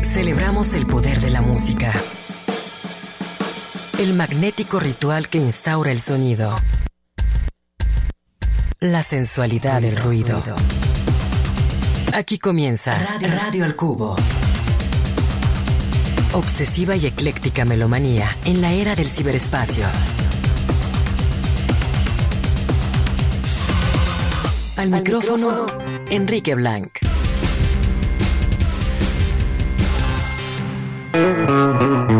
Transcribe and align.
Celebramos 0.00 0.72
el 0.74 0.86
poder 0.86 1.20
de 1.20 1.28
la 1.28 1.42
música. 1.42 1.92
El 3.98 4.14
magnético 4.14 4.80
ritual 4.80 5.28
que 5.28 5.36
instaura 5.36 5.92
el 5.92 6.00
sonido. 6.00 6.56
La 8.78 9.02
sensualidad 9.02 9.82
del 9.82 9.94
ruido. 9.98 10.42
Aquí 12.14 12.38
comienza 12.38 12.98
Radio, 12.98 13.28
Radio 13.28 13.64
al 13.66 13.76
Cubo. 13.76 14.16
Obsesiva 16.32 16.96
y 16.96 17.04
ecléctica 17.04 17.66
melomanía 17.66 18.34
en 18.46 18.62
la 18.62 18.72
era 18.72 18.96
del 18.96 19.08
ciberespacio. 19.08 19.84
Al 24.78 24.88
micrófono, 24.88 25.66
Enrique 26.08 26.54
Blanc. 26.54 26.99
Música 31.12 32.19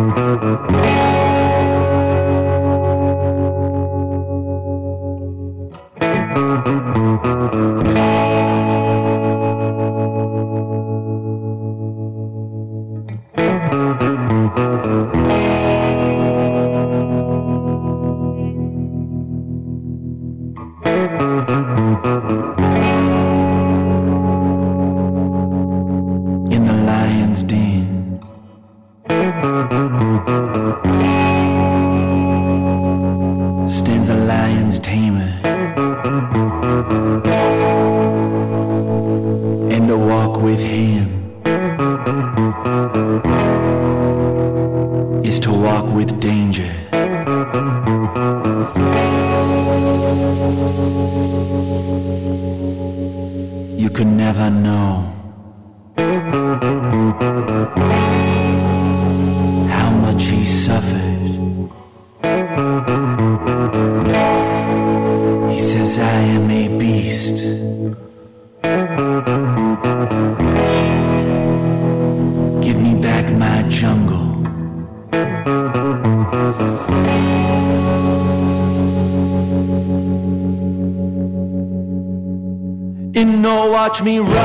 me 84.03 84.19
right. 84.19 84.40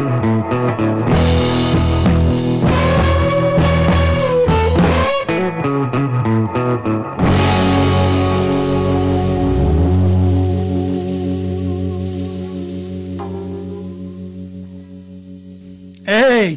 Thank 0.00 1.74
you. 1.74 1.79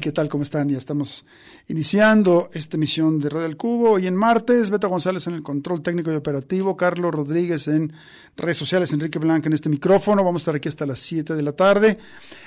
¿Qué 0.04 0.12
tal? 0.12 0.28
¿Cómo 0.28 0.44
están? 0.44 0.68
Ya 0.68 0.78
estamos 0.78 1.26
iniciando 1.70 2.50
esta 2.52 2.76
emisión 2.76 3.22
de 3.22 3.30
Radio 3.30 3.44
del 3.44 3.56
Cubo. 3.56 3.92
Hoy 3.92 4.06
en 4.06 4.18
martes, 4.18 4.70
Beto 4.70 4.90
González 4.90 5.28
en 5.28 5.34
el 5.34 5.42
control 5.42 5.82
técnico 5.82 6.12
y 6.12 6.16
operativo, 6.16 6.76
Carlos 6.76 7.16
Rodríguez 7.16 7.70
en 7.70 7.94
redes 8.36 8.58
sociales, 8.58 8.92
Enrique 8.92 9.18
Blanca 9.18 9.48
en 9.48 9.54
este 9.54 9.70
micrófono. 9.70 10.22
Vamos 10.22 10.42
a 10.42 10.44
estar 10.44 10.56
aquí 10.56 10.68
hasta 10.68 10.86
las 10.86 11.00
7 11.00 11.36
de 11.36 11.42
la 11.42 11.54
tarde. 11.54 11.98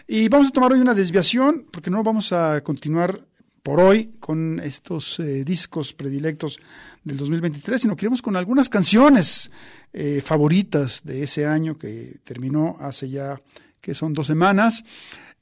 Y 0.06 0.28
vamos 0.28 0.48
a 0.48 0.50
tomar 0.50 0.74
hoy 0.74 0.80
una 0.80 0.92
desviación, 0.92 1.64
porque 1.70 1.88
no 1.88 2.02
vamos 2.02 2.30
a 2.34 2.60
continuar 2.62 3.24
por 3.62 3.80
hoy 3.80 4.12
con 4.20 4.60
estos 4.60 5.18
eh, 5.20 5.42
discos 5.42 5.94
predilectos 5.94 6.58
del 7.04 7.16
2023, 7.16 7.80
sino 7.80 7.96
queremos 7.96 8.20
con 8.20 8.36
algunas 8.36 8.68
canciones 8.68 9.50
eh, 9.94 10.20
favoritas 10.22 11.00
de 11.04 11.22
ese 11.22 11.46
año 11.46 11.78
que 11.78 12.18
terminó 12.22 12.76
hace 12.80 13.08
ya, 13.08 13.38
que 13.80 13.94
son 13.94 14.12
dos 14.12 14.26
semanas. 14.26 14.84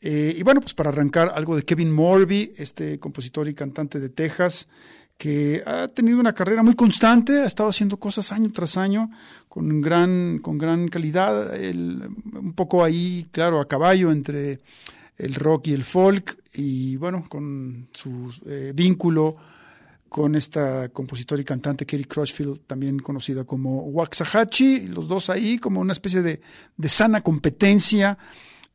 Eh, 0.07 0.37
y 0.39 0.43
bueno, 0.43 0.61
pues 0.61 0.75
para 0.75 0.91
arrancar 0.91 1.33
algo 1.35 1.57
de 1.57 1.63
Kevin 1.63 1.91
Morby, 1.91 2.53
este 2.59 2.99
compositor 2.99 3.49
y 3.49 3.55
cantante 3.55 3.99
de 3.99 4.11
Texas, 4.11 4.69
que 5.17 5.63
ha 5.65 5.89
tenido 5.89 6.21
una 6.21 6.35
carrera 6.35 6.63
muy 6.63 6.75
constante, 6.75 7.41
ha 7.41 7.47
estado 7.47 7.71
haciendo 7.71 7.97
cosas 7.97 8.31
año 8.31 8.53
tras 8.53 8.77
año 8.77 9.11
con 9.49 9.81
gran, 9.81 10.41
con 10.41 10.59
gran 10.59 10.89
calidad, 10.89 11.59
un 11.59 12.53
poco 12.55 12.85
ahí, 12.85 13.27
claro, 13.33 13.63
a 13.63 13.67
caballo 13.67 14.13
entre 14.13 14.61
el 15.17 15.35
rock 15.37 15.69
y 15.69 15.73
el 15.73 15.85
folk, 15.85 16.39
y 16.53 16.99
bueno, 16.99 17.25
con 17.27 17.89
su 17.95 18.31
eh, 18.45 18.73
vínculo 18.75 19.33
con 20.11 20.35
esta 20.35 20.91
compositora 20.91 21.41
y 21.41 21.47
cantante 21.47 21.87
Katie 21.87 22.05
Crutchfield, 22.05 22.67
también 22.67 22.99
conocida 22.99 23.45
como 23.45 23.85
Waxahachie, 23.85 24.87
los 24.87 25.09
dos 25.09 25.31
ahí 25.31 25.59
como 25.59 25.81
una 25.81 25.95
especie 25.95 26.21
de, 26.21 26.43
de 26.77 26.89
sana 26.91 27.23
competencia 27.23 28.19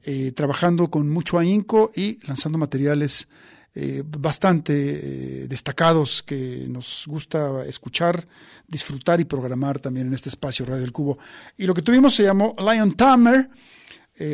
eh, 0.04 0.32
trabajando 0.32 0.90
con 0.90 1.10
mucho 1.10 1.38
ahínco 1.38 1.92
y 1.94 2.26
lanzando 2.26 2.58
materiales 2.58 3.28
eh, 3.76 4.02
bastante 4.06 4.74
eh, 5.44 5.48
destacados 5.50 6.24
que 6.24 6.66
nos 6.70 7.04
gusta 7.06 7.66
escuchar, 7.66 8.26
disfrutar 8.66 9.20
y 9.20 9.26
programar 9.26 9.80
también 9.80 10.08
en 10.08 10.14
este 10.14 10.30
espacio 10.30 10.66
Radio 10.66 10.84
del 10.84 10.94
Cubo. 10.94 11.20
Y 11.58 11.66
lo 11.66 11.74
que 11.74 11.82
tuvimos 11.82 12.16
se 12.16 12.24
llamó 12.24 12.56
Lion 12.58 12.94
Tamer, 12.94 13.50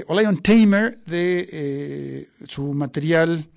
o 0.07 0.19
Lion 0.19 0.41
Tamer, 0.41 0.99
de 1.05 2.27
su 2.47 2.73
material 2.73 3.47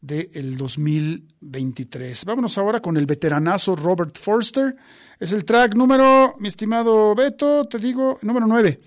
del 0.00 0.56
2023. 0.56 2.24
Vámonos 2.24 2.58
ahora 2.58 2.80
con 2.80 2.96
el 2.96 3.06
veteranazo 3.06 3.76
Robert 3.76 4.18
Forster. 4.18 4.74
Es 5.20 5.30
el 5.32 5.44
track 5.44 5.74
número, 5.76 6.34
mi 6.40 6.48
estimado 6.48 7.14
Beto, 7.14 7.66
te 7.66 7.78
digo, 7.78 8.18
número 8.22 8.46
9 8.46 8.80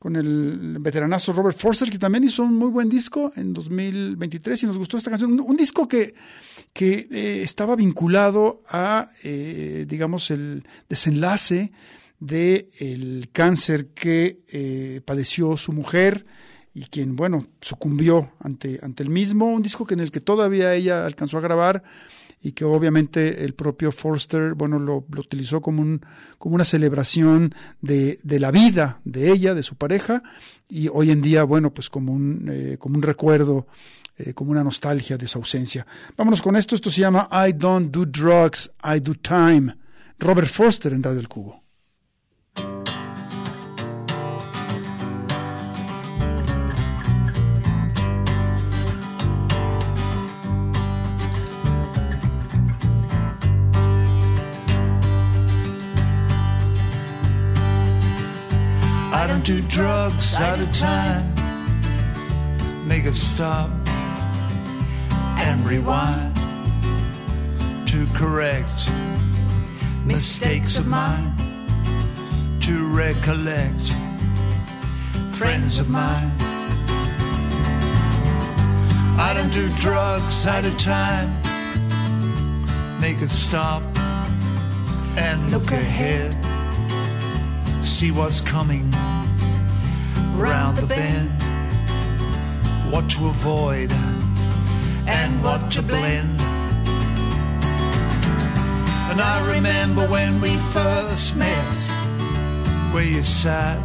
con 0.00 0.16
el 0.16 0.78
veteranazo 0.80 1.34
Robert 1.34 1.58
Forster, 1.58 1.90
que 1.90 1.98
también 1.98 2.24
hizo 2.24 2.42
un 2.42 2.56
muy 2.56 2.70
buen 2.70 2.88
disco 2.88 3.32
en 3.36 3.52
2023 3.52 4.62
y 4.62 4.66
nos 4.66 4.78
gustó 4.78 4.96
esta 4.96 5.10
canción. 5.10 5.38
Un, 5.38 5.56
disco 5.58 5.86
que, 5.86 6.14
que 6.72 7.06
eh, 7.10 7.42
estaba 7.42 7.76
vinculado 7.76 8.62
a, 8.70 9.10
eh, 9.22 9.84
digamos, 9.86 10.30
el 10.30 10.66
desenlace 10.88 11.70
del 12.18 12.70
el 12.78 13.28
cáncer 13.30 13.88
que 13.88 14.40
eh, 14.48 15.02
padeció 15.04 15.58
su 15.58 15.74
mujer 15.74 16.24
y 16.72 16.86
quien, 16.86 17.14
bueno, 17.14 17.46
sucumbió 17.60 18.32
ante, 18.38 18.78
ante 18.82 19.02
el 19.02 19.10
mismo. 19.10 19.52
Un 19.52 19.60
disco 19.60 19.84
que 19.84 19.92
en 19.92 20.00
el 20.00 20.10
que 20.10 20.22
todavía 20.22 20.72
ella 20.74 21.04
alcanzó 21.04 21.36
a 21.36 21.42
grabar 21.42 21.82
y 22.42 22.52
que 22.52 22.64
obviamente 22.64 23.44
el 23.44 23.54
propio 23.54 23.92
Forster, 23.92 24.54
bueno, 24.54 24.78
lo, 24.78 25.04
utilizó 25.16 25.60
como, 25.60 25.82
un, 25.82 26.00
como 26.38 26.54
una 26.54 26.64
celebración 26.64 27.54
de, 27.80 28.18
de, 28.22 28.40
la 28.40 28.50
vida 28.50 29.00
de 29.04 29.30
ella, 29.30 29.54
de 29.54 29.62
su 29.62 29.76
pareja, 29.76 30.22
y 30.68 30.88
hoy 30.88 31.10
en 31.10 31.20
día, 31.20 31.44
bueno, 31.44 31.72
pues 31.74 31.90
como 31.90 32.12
un, 32.12 32.48
eh, 32.50 32.76
como 32.78 32.96
un 32.96 33.02
recuerdo, 33.02 33.66
eh, 34.16 34.32
como 34.32 34.52
una 34.52 34.64
nostalgia 34.64 35.18
de 35.18 35.26
su 35.26 35.38
ausencia. 35.38 35.86
Vámonos 36.16 36.40
con 36.40 36.56
esto, 36.56 36.74
esto 36.74 36.90
se 36.90 37.00
llama 37.00 37.28
I 37.30 37.52
Don't 37.52 37.90
Do 37.90 38.06
Drugs, 38.06 38.70
I 38.84 39.00
Do 39.00 39.14
Time. 39.14 39.76
Robert 40.18 40.48
Forster 40.48 40.92
en 40.92 41.02
Radio 41.02 41.16
del 41.16 41.28
Cubo. 41.28 41.69
Do 59.44 59.60
drugs 59.62 60.34
out 60.34 60.58
of 60.58 60.70
time. 60.72 61.24
Make 62.86 63.04
it 63.04 63.14
stop 63.14 63.70
and 65.38 65.64
rewind 65.64 66.34
to 67.86 68.06
correct 68.14 68.90
mistakes 70.04 70.78
of 70.78 70.86
mine, 70.86 71.34
to 72.60 72.86
recollect 72.88 73.94
friends 75.32 75.78
of 75.78 75.88
mine. 75.88 76.32
I 79.18 79.32
don't 79.34 79.52
do 79.54 79.70
drugs 79.76 80.46
out 80.46 80.64
of 80.64 80.76
time. 80.78 81.30
Make 83.00 83.22
it 83.22 83.30
stop 83.30 83.82
and 85.16 85.50
look 85.50 85.70
ahead. 85.70 86.36
See 87.82 88.10
what's 88.10 88.40
coming 88.40 88.90
round 90.40 90.78
the 90.78 90.86
bend. 90.86 91.30
What 92.90 93.08
to 93.10 93.26
avoid 93.26 93.92
and 95.06 95.42
what 95.44 95.70
to 95.72 95.82
blend. 95.82 96.40
And 99.10 99.20
I 99.20 99.54
remember 99.54 100.06
when 100.06 100.40
we 100.40 100.56
first 100.72 101.36
met, 101.36 101.82
where 102.92 103.04
you 103.04 103.22
sat, 103.22 103.78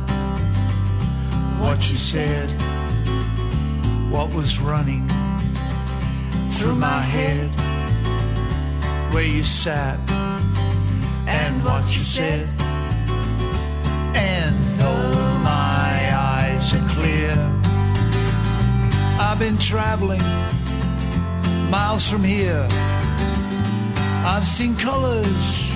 what 1.59 1.79
you 1.91 1.97
said, 1.97 2.49
what 4.09 4.33
was 4.33 4.59
running 4.59 5.07
through 6.51 6.75
my 6.75 7.01
head, 7.01 7.49
where 9.13 9.27
you 9.27 9.43
sat, 9.43 9.99
and 11.27 11.63
what 11.65 11.83
you 11.95 12.01
said. 12.01 12.47
And 14.15 14.55
though 14.79 15.14
I've 19.35 19.41
been 19.41 19.57
traveling 19.57 20.21
miles 21.69 22.09
from 22.09 22.23
here. 22.23 22.65
I've 24.23 24.47
seen 24.47 24.77
colors 24.77 25.71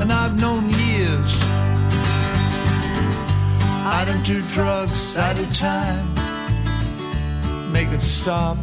and 0.00 0.10
I've 0.10 0.40
known 0.40 0.70
years. 0.70 1.36
I 3.84 4.04
don't 4.06 4.24
do 4.24 4.40
drugs 4.48 5.14
at 5.14 5.38
a 5.38 5.44
time. 5.52 6.06
Make 7.70 7.88
it 7.88 8.00
stop 8.00 8.56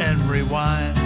and 0.00 0.18
rewind. 0.22 0.96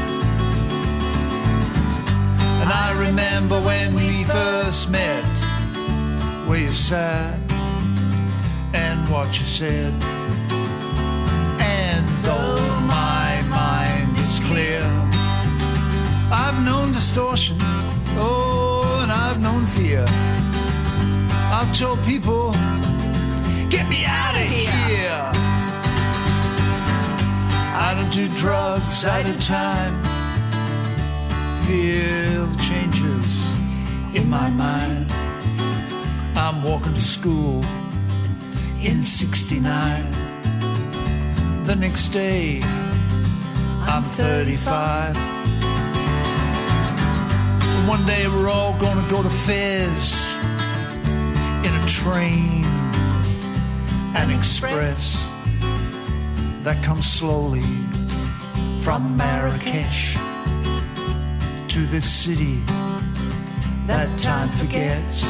And 2.62 2.70
I 2.72 2.94
remember 3.08 3.60
when 3.62 3.92
we 3.96 4.22
first 4.22 4.88
met, 4.88 5.24
where 6.46 6.60
you 6.60 6.68
sat 6.68 7.40
and 8.72 9.08
what 9.08 9.26
you 9.36 9.44
said. 9.44 10.13
I've 16.36 16.64
known 16.64 16.90
distortion, 16.90 17.56
oh, 18.18 18.98
and 19.02 19.12
I've 19.12 19.40
known 19.40 19.66
fear. 19.66 20.04
I've 21.56 21.72
told 21.78 22.02
people, 22.04 22.50
get 23.70 23.88
me 23.88 24.04
out 24.04 24.36
of 24.36 24.42
here. 24.42 25.30
I 27.86 27.94
don't 27.96 28.12
do 28.12 28.28
drugs 28.36 29.04
at 29.04 29.26
a 29.26 29.38
time. 29.46 29.94
Feel 31.66 32.52
changes 32.56 33.32
in 34.12 34.28
my 34.28 34.50
mind. 34.50 35.06
I'm 36.34 36.64
walking 36.64 36.94
to 36.94 37.00
school 37.00 37.62
in 38.82 39.04
69. 39.04 40.10
The 41.64 41.76
next 41.76 42.08
day, 42.08 42.60
I'm 43.86 44.02
35. 44.02 45.33
One 47.98 48.06
day 48.06 48.26
we're 48.26 48.48
all 48.48 48.76
gonna 48.80 49.08
go 49.08 49.22
to 49.22 49.30
Fez 49.30 50.34
in 51.64 51.72
a 51.72 51.86
train, 51.86 52.64
an 54.16 54.30
express 54.36 55.14
that 56.64 56.82
comes 56.82 57.06
slowly 57.06 57.62
from 58.82 59.16
Marrakesh 59.16 60.16
to 61.68 61.86
this 61.86 62.04
city 62.04 62.60
that 63.86 64.08
time 64.18 64.48
forgets. 64.48 65.24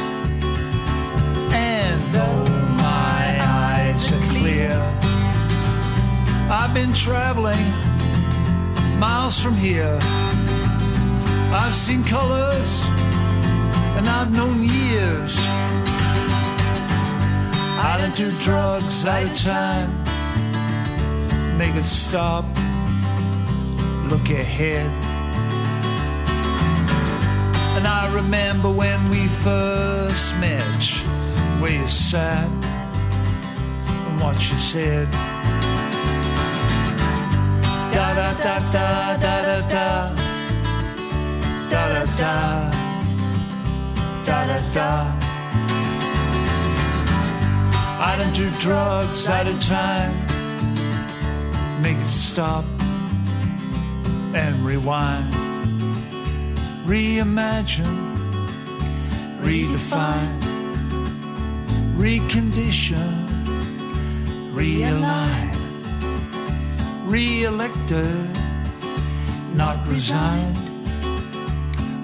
And 1.53 2.01
though 2.15 2.45
my 2.77 3.25
eyes 3.41 4.11
are 4.11 4.25
clear. 4.33 4.73
I've 6.49 6.73
been 6.73 6.93
traveling 6.93 7.65
miles 8.97 9.39
from 9.39 9.53
here. 9.53 9.99
I've 11.53 11.75
seen 11.75 12.03
colors 12.03 12.83
and 13.97 14.07
I've 14.07 14.31
known 14.35 14.63
years. 14.63 15.37
I 17.77 17.97
don't 17.99 18.15
do 18.15 18.31
drugs 18.43 19.05
out 19.05 19.23
of 19.23 19.35
time. 19.37 19.89
Make 21.57 21.75
it 21.75 21.83
stop. 21.83 22.45
Look 24.09 24.29
ahead. 24.29 24.89
And 27.77 27.87
I 27.87 28.11
remember 28.13 28.69
when 28.69 29.09
we 29.09 29.27
first 29.27 30.39
met, 30.39 30.85
where 31.61 31.71
you 31.71 31.87
sat 31.87 32.49
and 34.07 34.21
what 34.21 34.35
you 34.49 34.57
said. 34.57 35.09
Da 37.93 38.13
da 38.13 38.33
da 38.33 38.71
da 38.71 39.17
da 39.17 39.41
da 39.41 39.69
da 39.69 40.24
da 41.75 41.85
da 41.93 42.03
da 42.21 42.71
da 44.25 44.37
da 44.49 44.59
da. 44.77 44.91
I 48.09 48.15
don't 48.17 48.35
do 48.41 48.49
drugs 48.65 49.27
out 49.27 49.47
of 49.47 49.57
time. 49.61 50.15
Make 51.81 51.97
it 51.97 52.07
stop 52.07 52.63
and 54.41 54.55
rewind. 54.65 55.33
Reimagine, 56.85 58.15
redefine, 59.41 60.39
recondition, 62.03 63.11
realign, 64.59 65.51
re-elected, 67.11 68.29
not 69.55 69.77
resigned. 69.87 70.64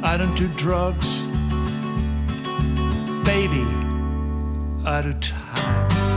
I 0.03 0.17
don't 0.17 0.35
do 0.35 0.47
drugs, 0.55 1.25
baby, 3.23 3.61
out 4.85 5.05
of 5.05 5.19
time. 5.19 6.10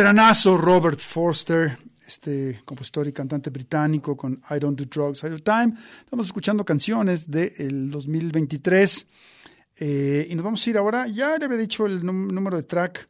Veteranazo 0.00 0.56
Robert 0.56 0.98
Forster, 0.98 1.76
este 2.06 2.62
compositor 2.64 3.06
y 3.06 3.12
cantante 3.12 3.50
británico 3.50 4.16
con 4.16 4.40
I 4.48 4.58
Don't 4.58 4.80
Do 4.80 4.86
Drugs 4.86 5.22
All 5.24 5.36
the 5.36 5.42
Time. 5.42 5.74
Estamos 5.98 6.24
escuchando 6.24 6.64
canciones 6.64 7.30
del 7.30 7.90
2023 7.90 9.06
eh, 9.76 10.26
y 10.30 10.34
nos 10.34 10.42
vamos 10.42 10.66
a 10.66 10.70
ir 10.70 10.78
ahora. 10.78 11.06
Ya 11.06 11.36
le 11.36 11.44
había 11.44 11.58
dicho 11.58 11.84
el 11.84 12.02
número 12.02 12.56
de 12.56 12.62
track 12.62 13.06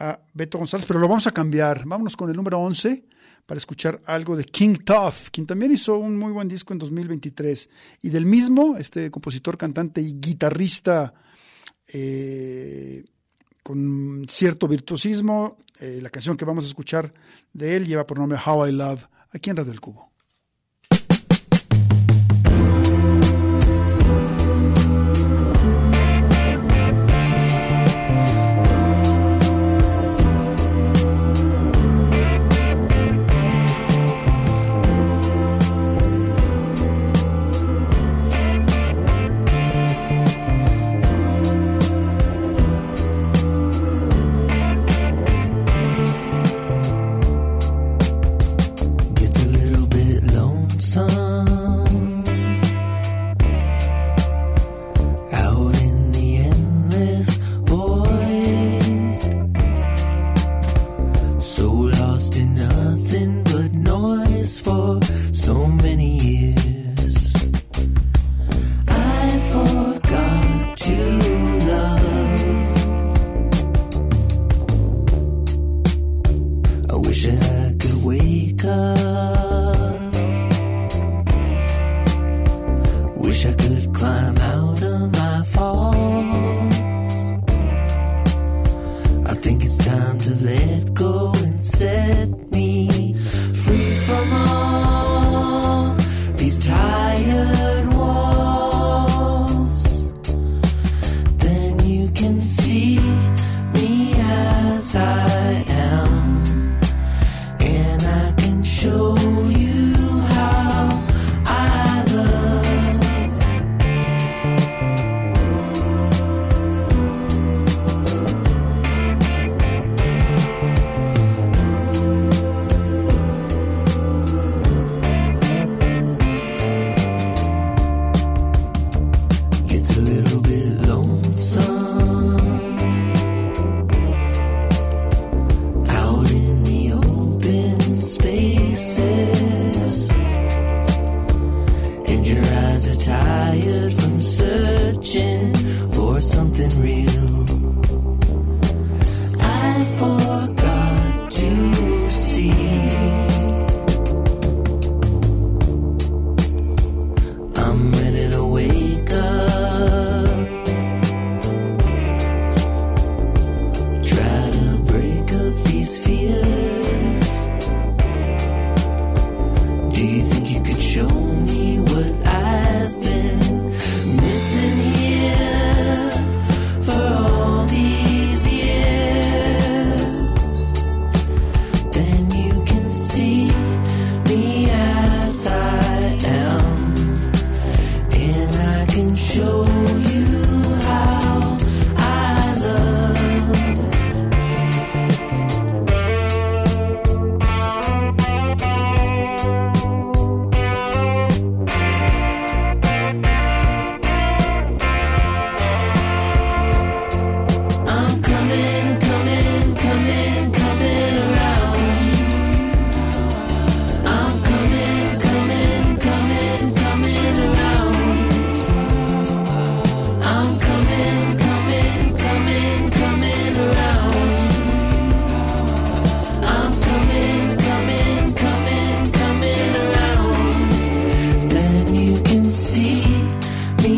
a 0.00 0.20
Beto 0.34 0.58
González, 0.58 0.84
pero 0.84 1.00
lo 1.00 1.08
vamos 1.08 1.26
a 1.26 1.30
cambiar. 1.30 1.86
Vámonos 1.86 2.14
con 2.14 2.28
el 2.28 2.36
número 2.36 2.58
11 2.58 3.06
para 3.46 3.56
escuchar 3.56 3.98
algo 4.04 4.36
de 4.36 4.44
King 4.44 4.76
Tough, 4.84 5.30
quien 5.32 5.46
también 5.46 5.72
hizo 5.72 5.96
un 5.96 6.18
muy 6.18 6.32
buen 6.32 6.46
disco 6.46 6.74
en 6.74 6.78
2023. 6.78 7.70
Y 8.02 8.10
del 8.10 8.26
mismo, 8.26 8.76
este 8.76 9.10
compositor, 9.10 9.56
cantante 9.56 10.02
y 10.02 10.12
guitarrista 10.20 11.14
eh, 11.86 13.02
con 13.68 14.24
cierto 14.30 14.66
virtuosismo. 14.66 15.58
Eh, 15.78 15.98
la 16.00 16.08
canción 16.08 16.38
que 16.38 16.46
vamos 16.46 16.64
a 16.64 16.68
escuchar 16.68 17.10
de 17.52 17.76
él 17.76 17.86
lleva 17.86 18.06
por 18.06 18.18
nombre 18.18 18.38
How 18.42 18.68
I 18.68 18.72
Love, 18.72 19.06
aquí 19.30 19.50
en 19.50 19.56
Radio 19.56 19.70
del 19.70 19.80
Cubo. 19.82 20.10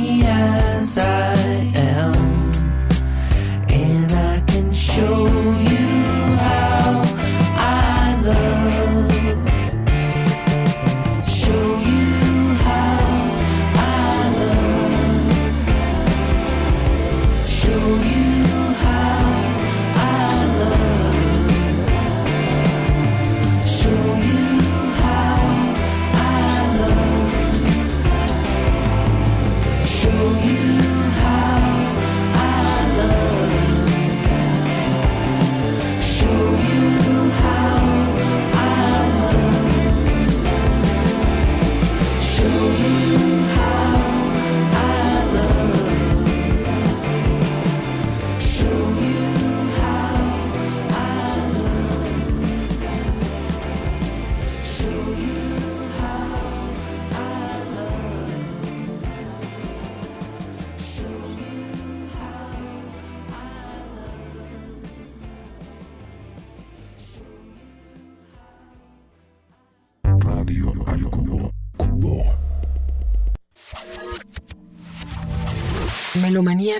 me 0.00 0.22
as 0.24 0.98
I 0.98 1.29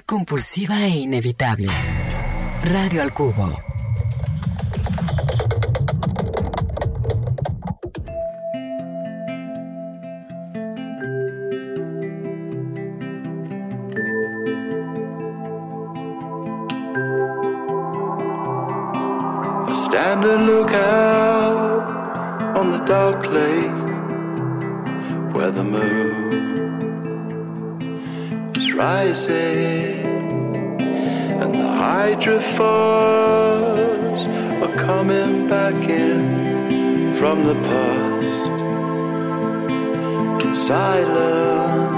Compulsiva 0.04 0.84
e 0.84 1.00
inevitable. 1.00 1.66
Radio 2.62 3.02
al 3.02 3.12
Cubo. 3.12 3.58
Stand 19.72 20.24
and 20.24 20.46
look 20.46 20.70
out 20.72 22.56
on 22.56 22.70
the 22.70 22.78
dark 22.84 23.26
lake 23.26 23.90
where 25.34 25.50
the 25.50 25.64
moon 25.64 26.69
is 28.70 28.76
rising 28.76 30.04
and 31.42 31.54
the 31.54 31.58
hydrophores 31.58 32.60
are 34.62 34.76
coming 34.76 35.48
back 35.48 35.74
in 35.88 37.14
from 37.14 37.44
the 37.44 37.54
past. 37.54 38.50
In 40.44 40.54
silence 40.54 41.96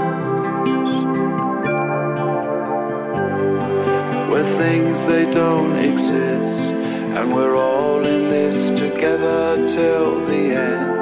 where 4.31 4.57
things 4.57 5.05
they 5.05 5.25
don't 5.29 5.77
exist 5.77 6.73
and 7.17 7.33
we're 7.33 7.55
all 7.55 8.05
in 8.05 8.27
this 8.29 8.69
together 8.69 9.67
till 9.67 10.25
the 10.25 10.55
end 10.55 10.92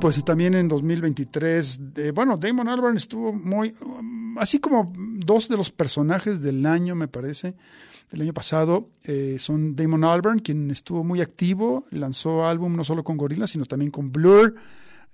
pues 0.00 0.24
también 0.24 0.54
en 0.54 0.66
2023, 0.66 1.80
eh, 1.96 2.12
bueno, 2.12 2.36
Damon 2.36 2.68
Albarn 2.68 2.96
estuvo 2.96 3.32
muy, 3.32 3.74
así 4.38 4.58
como 4.58 4.92
dos 4.96 5.48
de 5.48 5.56
los 5.56 5.70
personajes 5.70 6.40
del 6.40 6.64
año, 6.64 6.94
me 6.94 7.06
parece, 7.06 7.54
del 8.10 8.22
año 8.22 8.32
pasado, 8.32 8.88
eh, 9.04 9.36
son 9.38 9.76
Damon 9.76 10.04
Albarn, 10.04 10.38
quien 10.40 10.70
estuvo 10.70 11.04
muy 11.04 11.20
activo, 11.20 11.84
lanzó 11.90 12.46
álbum 12.46 12.74
no 12.74 12.82
solo 12.82 13.04
con 13.04 13.16
Gorillaz, 13.16 13.50
sino 13.50 13.66
también 13.66 13.90
con 13.90 14.10
Blur, 14.10 14.54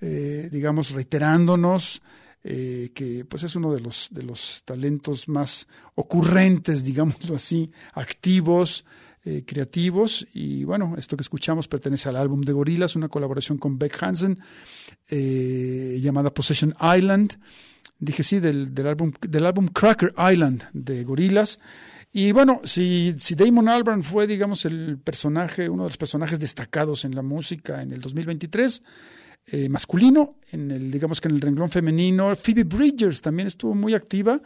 eh, 0.01 0.49
digamos, 0.53 0.92
reiterándonos 0.92 2.01
eh, 2.49 2.92
que 2.94 3.25
pues 3.25 3.42
es 3.42 3.57
uno 3.57 3.72
de 3.72 3.81
los, 3.81 4.07
de 4.12 4.22
los 4.22 4.62
talentos 4.64 5.29
más 5.29 5.66
ocurrentes, 5.96 6.85
digámoslo 6.85 7.35
así, 7.35 7.72
activos, 7.92 8.87
eh, 9.27 9.43
creativos. 9.45 10.27
Y 10.33 10.65
bueno, 10.65 10.95
esto 10.97 11.17
que 11.17 11.23
escuchamos 11.23 11.67
pertenece 11.67 12.09
al 12.09 12.17
álbum 12.17 12.41
de 12.41 12.53
Gorillaz, 12.53 12.95
una 12.95 13.09
colaboración 13.09 13.59
con 13.59 13.77
Beck 13.77 14.03
Hansen 14.03 14.39
eh, 15.11 15.99
llamada 16.01 16.33
Possession 16.33 16.75
Island. 16.97 17.39
Dije 17.99 18.23
sí, 18.23 18.39
del, 18.39 18.73
del, 18.73 18.87
álbum, 18.87 19.12
del 19.21 19.47
álbum 19.47 19.67
Cracker 19.67 20.15
Island 20.33 20.65
de 20.73 21.03
Gorillaz. 21.03 21.59
Y 22.12 22.33
bueno, 22.33 22.61
si, 22.65 23.15
si 23.19 23.35
Damon 23.35 23.69
Albarn 23.69 24.03
fue, 24.03 24.27
digamos, 24.27 24.65
el 24.65 24.99
personaje, 24.99 25.69
uno 25.69 25.83
de 25.83 25.89
los 25.91 25.99
personajes 25.99 26.41
destacados 26.41 27.05
en 27.05 27.15
la 27.15 27.23
música 27.23 27.83
en 27.83 27.93
el 27.93 28.01
2023, 28.01 28.83
eh, 29.49 29.69
masculino, 29.69 30.31
en 30.51 30.71
el, 30.71 30.91
digamos 30.91 31.21
que 31.21 31.29
en 31.29 31.35
el 31.35 31.41
renglón 31.41 31.69
femenino, 31.69 32.35
Phoebe 32.35 32.65
Bridgers 32.65 33.21
también 33.21 33.49
estuvo 33.49 33.75
muy 33.75 33.95
activa. 33.95 34.41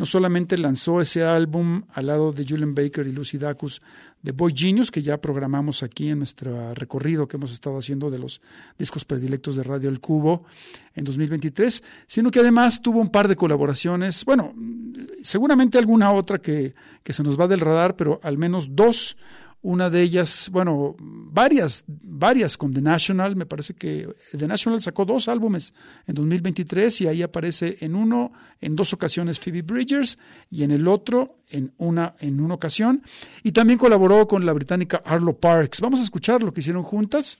No 0.00 0.06
solamente 0.06 0.56
lanzó 0.56 1.02
ese 1.02 1.24
álbum 1.24 1.82
al 1.92 2.06
lado 2.06 2.32
de 2.32 2.46
Julian 2.48 2.74
Baker 2.74 3.06
y 3.06 3.12
Lucy 3.12 3.36
Dacus 3.36 3.82
de 4.22 4.32
Boy 4.32 4.54
Genius, 4.56 4.90
que 4.90 5.02
ya 5.02 5.20
programamos 5.20 5.82
aquí 5.82 6.08
en 6.08 6.16
nuestro 6.16 6.74
recorrido 6.74 7.28
que 7.28 7.36
hemos 7.36 7.52
estado 7.52 7.78
haciendo 7.78 8.10
de 8.10 8.18
los 8.18 8.40
discos 8.78 9.04
predilectos 9.04 9.56
de 9.56 9.62
Radio 9.62 9.90
El 9.90 10.00
Cubo 10.00 10.46
en 10.94 11.04
2023, 11.04 11.82
sino 12.06 12.30
que 12.30 12.40
además 12.40 12.80
tuvo 12.80 12.98
un 12.98 13.10
par 13.10 13.28
de 13.28 13.36
colaboraciones, 13.36 14.24
bueno, 14.24 14.54
seguramente 15.22 15.76
alguna 15.76 16.12
otra 16.12 16.38
que, 16.38 16.72
que 17.02 17.12
se 17.12 17.22
nos 17.22 17.38
va 17.38 17.46
del 17.46 17.60
radar, 17.60 17.94
pero 17.94 18.20
al 18.22 18.38
menos 18.38 18.74
dos 18.74 19.18
una 19.62 19.90
de 19.90 20.00
ellas, 20.00 20.48
bueno, 20.50 20.96
varias, 20.98 21.84
varias 21.86 22.56
con 22.56 22.72
The 22.72 22.80
National, 22.80 23.36
me 23.36 23.44
parece 23.44 23.74
que 23.74 24.08
The 24.36 24.46
National 24.46 24.80
sacó 24.80 25.04
dos 25.04 25.28
álbumes 25.28 25.74
en 26.06 26.14
2023 26.14 27.02
y 27.02 27.08
ahí 27.08 27.22
aparece 27.22 27.76
en 27.80 27.94
uno, 27.94 28.32
en 28.60 28.74
dos 28.74 28.94
ocasiones 28.94 29.38
Phoebe 29.38 29.60
Bridgers 29.60 30.16
y 30.50 30.62
en 30.62 30.70
el 30.70 30.88
otro 30.88 31.40
en 31.48 31.74
una, 31.76 32.14
en 32.20 32.40
una 32.40 32.54
ocasión. 32.54 33.02
Y 33.42 33.52
también 33.52 33.78
colaboró 33.78 34.26
con 34.26 34.46
la 34.46 34.54
británica 34.54 35.02
Arlo 35.04 35.36
Parks. 35.36 35.80
Vamos 35.82 36.00
a 36.00 36.04
escuchar 36.04 36.42
lo 36.42 36.52
que 36.52 36.60
hicieron 36.60 36.82
juntas. 36.82 37.36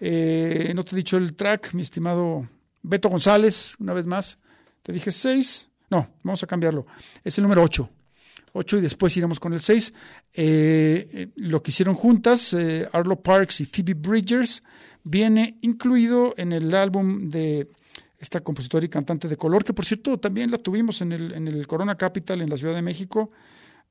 Eh, 0.00 0.72
no 0.74 0.84
te 0.84 0.94
he 0.94 0.96
dicho 0.96 1.16
el 1.16 1.34
track, 1.34 1.72
mi 1.72 1.80
estimado 1.80 2.46
Beto 2.82 3.08
González, 3.08 3.74
una 3.78 3.94
vez 3.94 4.06
más. 4.06 4.38
Te 4.82 4.92
dije 4.92 5.10
seis. 5.10 5.70
No, 5.90 6.10
vamos 6.22 6.42
a 6.42 6.46
cambiarlo. 6.46 6.84
Es 7.24 7.38
el 7.38 7.42
número 7.42 7.62
ocho. 7.62 7.88
8 8.58 8.78
y 8.78 8.80
después 8.80 9.16
iremos 9.16 9.40
con 9.40 9.52
el 9.52 9.60
6. 9.60 9.94
Eh, 10.34 11.28
lo 11.36 11.62
que 11.62 11.70
hicieron 11.70 11.94
juntas, 11.94 12.52
eh, 12.52 12.88
Arlo 12.92 13.16
Parks 13.22 13.60
y 13.60 13.66
Phoebe 13.66 13.94
Bridgers, 13.94 14.60
viene 15.04 15.58
incluido 15.62 16.34
en 16.36 16.52
el 16.52 16.74
álbum 16.74 17.30
de 17.30 17.68
esta 18.18 18.40
compositora 18.40 18.84
y 18.84 18.88
cantante 18.88 19.28
de 19.28 19.36
color, 19.36 19.64
que 19.64 19.72
por 19.72 19.84
cierto 19.84 20.18
también 20.18 20.50
la 20.50 20.58
tuvimos 20.58 21.00
en 21.00 21.12
el, 21.12 21.32
en 21.32 21.46
el 21.48 21.66
Corona 21.66 21.96
Capital 21.96 22.42
en 22.42 22.50
la 22.50 22.56
Ciudad 22.56 22.74
de 22.74 22.82
México 22.82 23.28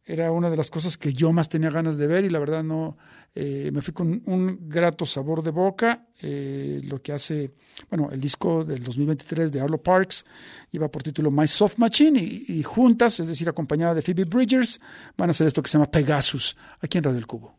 era 0.08 0.32
una 0.32 0.50
de 0.50 0.56
las 0.56 0.72
cosas 0.72 0.98
que 0.98 1.14
yo 1.14 1.34
más 1.34 1.50
tenía 1.50 1.70
ganas 1.70 1.98
de 1.98 2.08
ver 2.08 2.24
y 2.24 2.30
la 2.30 2.40
verdad 2.40 2.64
no 2.64 2.98
eh, 3.36 3.70
me 3.74 3.82
fui 3.82 3.94
con 3.94 4.24
un 4.26 4.70
grato 4.70 5.06
sabor 5.06 5.44
de 5.44 5.52
boca. 5.52 6.08
Eh, 6.22 6.80
lo 6.86 7.02
que 7.02 7.12
hace, 7.12 7.52
bueno, 7.90 8.10
el 8.12 8.22
disco 8.22 8.64
del 8.64 8.82
2023 8.84 9.52
de 9.52 9.60
Arlo 9.60 9.84
Parks 9.84 10.24
lleva 10.72 10.90
por 10.90 11.04
título 11.04 11.30
My 11.30 11.46
Soft 11.46 11.78
Machine 11.78 12.20
y, 12.22 12.64
juntas, 12.64 13.20
es 13.20 13.28
decir, 13.28 13.50
acompañada 13.50 13.94
de 13.94 14.02
Phoebe 14.02 14.24
Bridgers, 14.24 14.80
van 15.18 15.30
a 15.30 15.32
hacer 15.32 15.46
esto 15.46 15.62
que 15.62 15.70
se 15.70 15.78
llama 15.78 15.92
Pegasus 15.92 16.56
aquí 16.80 16.98
en 16.98 17.04
Radio 17.04 17.16
del 17.16 17.28
Cubo. 17.28 17.56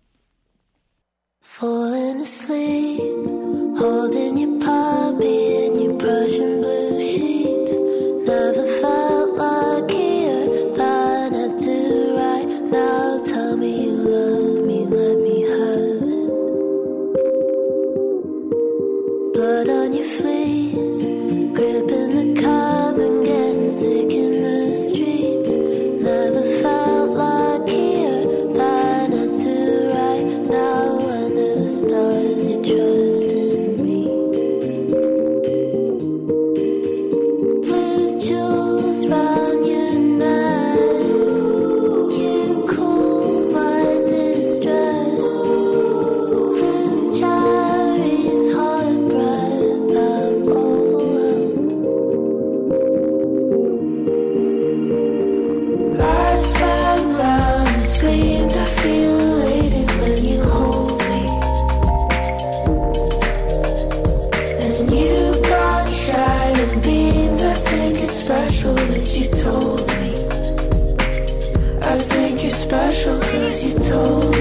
you 73.62 73.74
told 73.74 74.37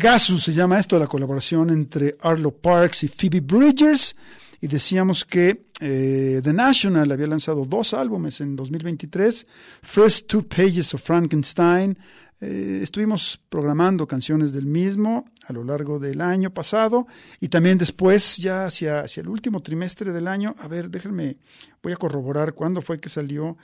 Pegasus 0.00 0.44
se 0.44 0.54
llama 0.54 0.78
esto, 0.78 0.98
la 0.98 1.06
colaboración 1.06 1.68
entre 1.68 2.16
Arlo 2.22 2.52
Parks 2.52 3.04
y 3.04 3.08
Phoebe 3.08 3.42
Bridgers. 3.42 4.16
Y 4.58 4.66
decíamos 4.66 5.26
que 5.26 5.66
eh, 5.78 6.40
The 6.42 6.54
National 6.54 7.12
había 7.12 7.26
lanzado 7.26 7.66
dos 7.66 7.92
álbumes 7.92 8.40
en 8.40 8.56
2023, 8.56 9.46
First 9.82 10.26
Two 10.26 10.48
Pages 10.48 10.94
of 10.94 11.02
Frankenstein. 11.02 11.98
Eh, 12.40 12.80
estuvimos 12.82 13.42
programando 13.50 14.06
canciones 14.06 14.54
del 14.54 14.64
mismo 14.64 15.26
a 15.46 15.52
lo 15.52 15.64
largo 15.64 15.98
del 15.98 16.22
año 16.22 16.48
pasado 16.48 17.06
y 17.38 17.48
también 17.48 17.76
después, 17.76 18.38
ya 18.38 18.64
hacia, 18.64 19.00
hacia 19.00 19.20
el 19.20 19.28
último 19.28 19.60
trimestre 19.60 20.14
del 20.14 20.28
año. 20.28 20.56
A 20.60 20.66
ver, 20.66 20.88
déjenme, 20.88 21.36
voy 21.82 21.92
a 21.92 21.96
corroborar 21.96 22.54
cuándo 22.54 22.80
fue 22.80 23.00
que 23.00 23.10
salió 23.10 23.58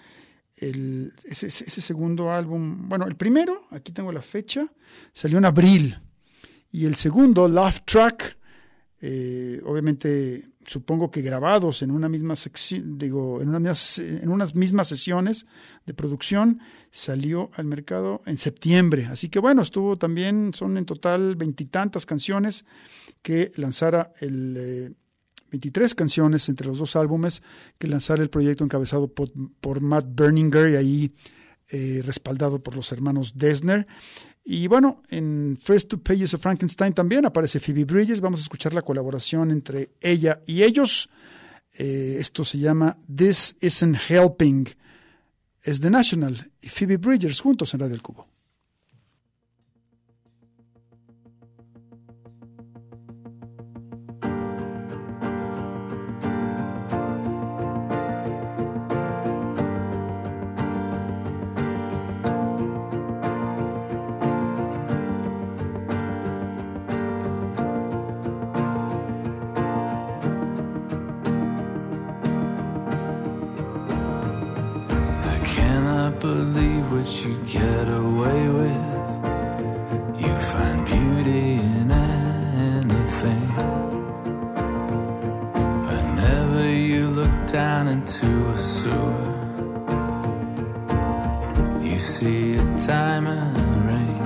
ese 0.55 1.81
segundo 1.81 2.31
álbum. 2.31 2.91
Bueno, 2.91 3.07
el 3.07 3.17
primero, 3.17 3.69
aquí 3.71 3.91
tengo 3.91 4.13
la 4.13 4.21
fecha, 4.21 4.71
salió 5.15 5.39
en 5.39 5.47
abril 5.47 5.97
y 6.77 6.85
el 6.85 6.95
segundo, 6.95 7.49
Love 7.49 7.81
Track, 7.87 8.37
eh, 9.01 9.63
obviamente 9.65 10.45
supongo 10.67 11.11
que 11.11 11.23
grabados 11.23 11.81
en 11.81 11.91
una 11.91 12.07
misma 12.07 12.37
sección, 12.37 12.99
digo, 12.99 13.41
en, 13.41 13.49
en 13.55 14.29
unas 14.29 14.55
mismas 14.55 14.87
sesiones 14.87 15.47
de 15.87 15.95
producción, 15.95 16.61
salió 16.91 17.51
al 17.55 17.65
mercado 17.65 18.21
en 18.27 18.37
septiembre. 18.37 19.07
Así 19.07 19.31
que 19.31 19.39
bueno, 19.39 19.63
estuvo 19.63 19.97
también, 19.97 20.53
son 20.53 20.77
en 20.77 20.85
total 20.85 21.37
veintitantas 21.37 22.05
canciones 22.05 22.67
que 23.23 23.53
lanzara 23.57 24.13
el... 24.21 24.95
23 25.51 25.93
eh, 25.93 25.95
canciones 25.95 26.49
entre 26.51 26.67
los 26.67 26.77
dos 26.77 26.95
álbumes 26.95 27.43
que 27.79 27.89
lanzara 27.89 28.23
el 28.23 28.29
proyecto 28.29 28.65
encabezado 28.65 29.09
por, 29.09 29.31
por 29.61 29.81
Matt 29.81 30.05
Berninger 30.11 30.73
y 30.73 30.77
ahí 30.77 31.11
eh, 31.69 32.03
respaldado 32.05 32.63
por 32.63 32.77
los 32.77 32.93
hermanos 32.93 33.39
Desner. 33.39 33.87
Y 34.49 34.69
bueno, 34.69 35.03
en 35.11 35.59
First 35.61 35.89
Two 35.89 35.99
Pages 35.99 36.33
of 36.35 36.41
Frankenstein 36.41 36.95
también 36.95 37.27
aparece 37.27 37.59
Phoebe 37.59 37.85
Bridges. 37.85 38.21
Vamos 38.21 38.39
a 38.39 38.43
escuchar 38.45 38.75
la 38.75 38.83
colaboración 38.83 39.51
entre 39.51 39.91
ella 40.01 40.41
y 40.47 40.63
ellos. 40.63 41.09
Eh, 41.73 42.19
esto 42.21 42.45
se 42.45 42.59
llama 42.59 42.97
This 43.13 43.57
Isn't 43.61 43.99
Helping. 44.09 44.69
Es 45.65 45.81
The 45.81 45.91
National 45.91 46.53
y 46.63 46.69
Phoebe 46.69 46.97
Bridges 46.97 47.41
juntos 47.41 47.75
en 47.75 47.81
Radio 47.81 47.95
del 47.95 48.03
Cubo. 48.03 48.29
You 77.27 77.39
get 77.45 77.89
away 77.89 78.49
with. 78.49 79.09
You 80.23 80.33
find 80.51 80.87
beauty 80.87 81.55
in 81.55 81.91
anything. 81.91 83.49
Whenever 85.89 86.71
you 86.71 87.09
look 87.11 87.47
down 87.47 87.89
into 87.89 88.29
a 88.51 88.57
sewer, 88.57 89.27
you 91.83 91.99
see 91.99 92.55
a 92.55 92.65
diamond 92.87 93.87
ring. 93.89 94.19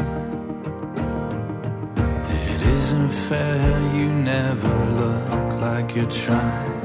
It 2.53 2.63
isn't 2.77 3.13
fair, 3.29 3.81
you 3.97 4.09
never 4.13 4.75
look 5.01 5.61
like 5.63 5.97
you're 5.97 6.11
trying. 6.11 6.81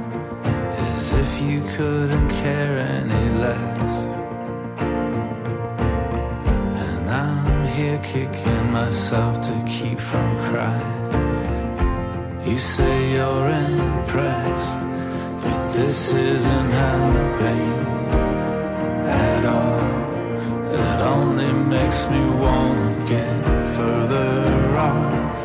As 0.46 1.14
if 1.14 1.42
you 1.42 1.62
couldn't 1.76 2.30
care 2.30 2.80
any 2.80 3.30
less. 3.38 4.15
Kicking 8.06 8.72
myself 8.72 9.42
to 9.42 9.54
keep 9.68 10.00
from 10.00 10.28
crying. 10.48 10.96
You 12.48 12.60
say 12.60 13.14
you're 13.14 13.50
impressed, 13.50 14.82
but 15.42 15.72
this 15.74 16.12
isn't 16.12 16.72
helping 16.86 17.72
at 19.08 19.46
all. 19.46 19.86
It 20.82 21.00
only 21.16 21.52
makes 21.76 22.08
me 22.14 22.22
wanna 22.46 22.94
get 23.08 23.44
further 23.76 24.78
off. 24.78 25.40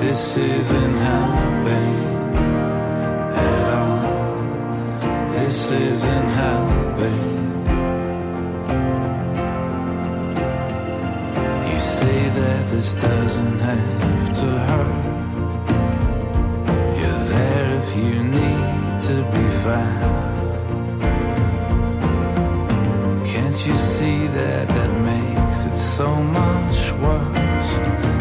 This 0.00 0.36
isn't 0.36 0.96
helping 1.10 1.96
at 3.50 3.66
all. 3.80 5.32
This 5.34 5.70
isn't 5.70 6.28
helping. 6.42 7.51
This 12.82 12.94
doesn't 12.94 13.60
have 13.60 14.32
to 14.32 14.46
hurt. 14.68 15.04
You're 16.98 17.24
there 17.34 17.80
if 17.80 17.96
you 17.96 18.24
need 18.24 19.00
to 19.08 19.16
be 19.34 19.46
found. 19.62 21.02
Can't 23.24 23.66
you 23.66 23.76
see 23.76 24.26
that 24.26 24.66
that 24.66 24.92
makes 25.12 25.64
it 25.64 25.76
so 25.76 26.08
much 26.16 26.90
worse? 27.04 28.11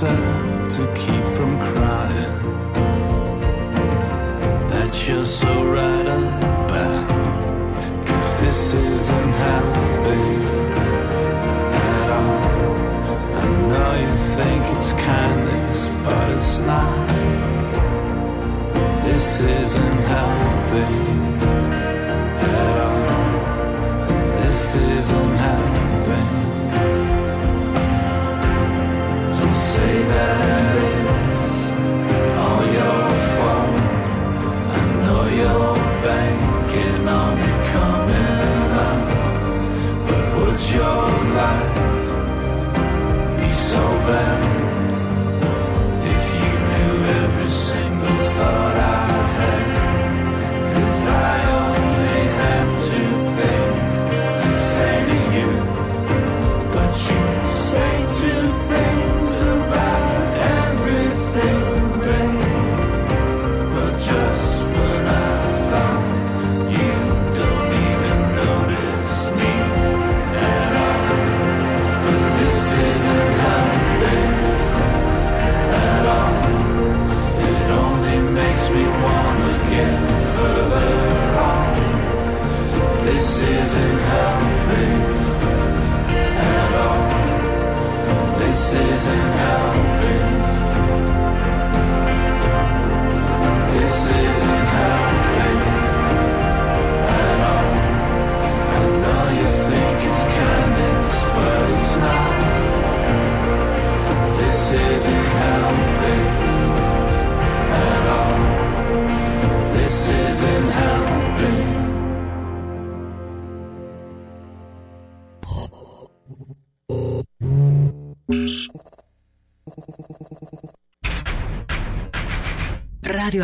Yourself 0.00 0.68
to 0.68 0.86
keep 0.94 1.24
from 1.36 1.58
crying. 1.58 2.38
That 4.68 5.08
you're 5.08 5.24
so 5.24 5.64
right 5.64 6.06
about. 6.06 7.08
Cause 8.06 8.40
this 8.40 8.74
isn't 8.74 9.32
helping 9.46 10.44
at 11.74 12.10
all. 12.10 12.76
I 13.34 13.46
know 13.70 13.90
you 14.04 14.16
think 14.36 14.76
it's 14.76 14.92
kindness, 14.92 15.80
but 16.04 16.30
it's 16.36 16.58
not. 16.60 17.08
This 19.04 19.40
isn't 19.40 20.00
helping 20.14 21.42
at 22.38 22.76
all. 22.86 24.42
This 24.42 24.74
isn't 24.76 25.36
helping. 25.36 26.57
love. 30.28 30.67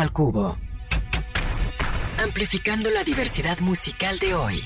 Cubo. 0.09 0.57
Amplificando 2.17 2.89
la 2.91 3.03
diversidad 3.03 3.59
musical 3.59 4.19
de 4.19 4.33
hoy. 4.33 4.63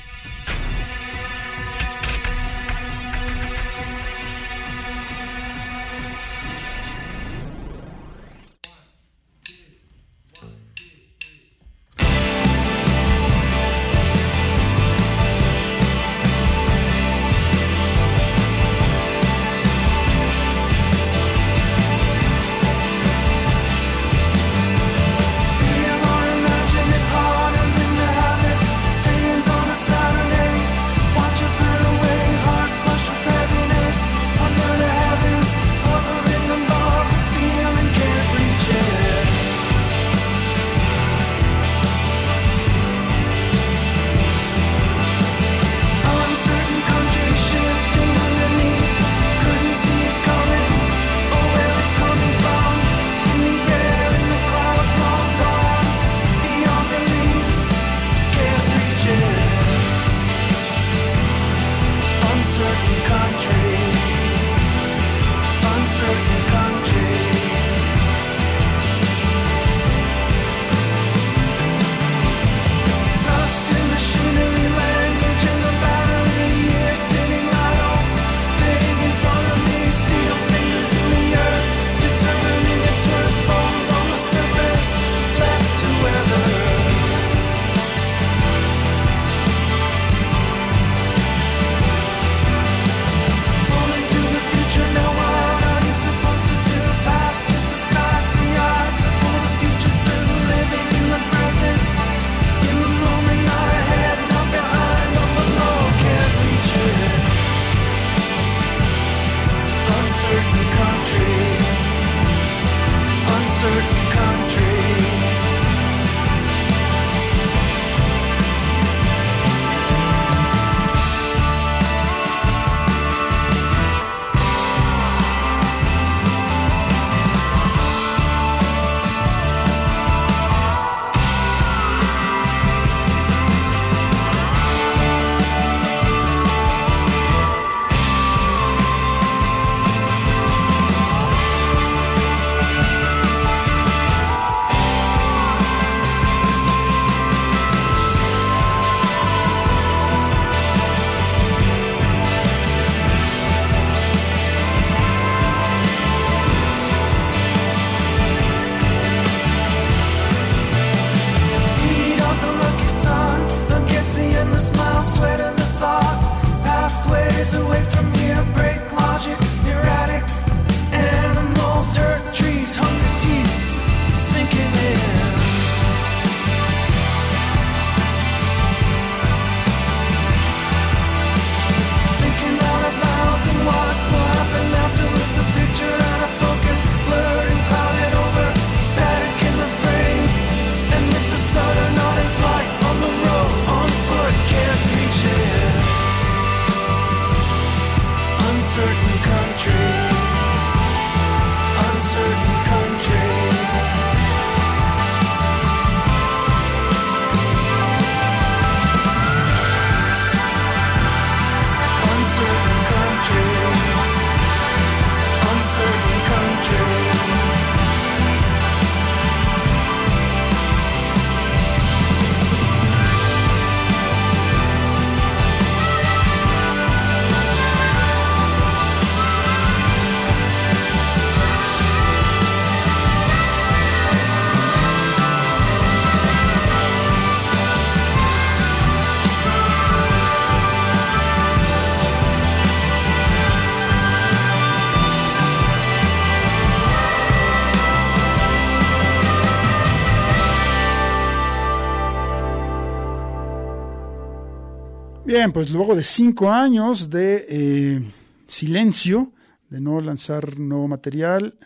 Bien, 255.30 255.52
pues 255.52 255.70
luego 255.70 255.94
de 255.94 256.02
cinco 256.02 256.50
años 256.50 257.08
de 257.08 257.46
eh, 257.48 258.12
silencio, 258.48 259.32
de 259.68 259.80
no 259.80 260.00
lanzar 260.00 260.58
nuevo 260.58 260.88
material, 260.88 261.56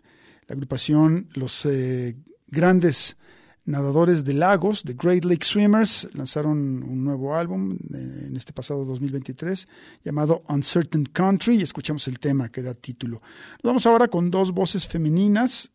la 0.46 0.52
agrupación 0.52 1.30
Los 1.32 1.64
eh, 1.64 2.14
Grandes 2.48 3.16
Nadadores 3.64 4.22
de 4.22 4.34
Lagos, 4.34 4.82
The 4.82 4.92
Great 4.92 5.24
Lake 5.24 5.46
Swimmers, 5.46 6.10
lanzaron 6.12 6.82
un 6.82 7.04
nuevo 7.04 7.34
álbum 7.34 7.78
eh, 7.94 8.26
en 8.28 8.36
este 8.36 8.52
pasado 8.52 8.84
2023 8.84 9.64
llamado 10.04 10.42
Uncertain 10.46 11.06
Country 11.06 11.56
y 11.56 11.62
escuchamos 11.62 12.06
el 12.06 12.18
tema 12.18 12.50
que 12.50 12.60
da 12.60 12.74
título. 12.74 13.22
Vamos 13.62 13.86
ahora 13.86 14.08
con 14.08 14.30
dos 14.30 14.52
voces 14.52 14.86
femeninas, 14.86 15.72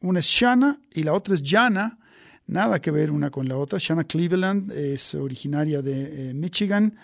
una 0.00 0.18
es 0.18 0.26
Shanna 0.26 0.80
y 0.92 1.04
la 1.04 1.12
otra 1.12 1.36
es 1.36 1.42
Jana, 1.44 2.00
nada 2.48 2.80
que 2.80 2.90
ver 2.90 3.12
una 3.12 3.30
con 3.30 3.46
la 3.46 3.56
otra. 3.56 3.78
Shanna 3.78 4.02
Cleveland 4.02 4.72
es 4.72 5.14
originaria 5.14 5.82
de 5.82 6.34
Michigan. 6.34 6.98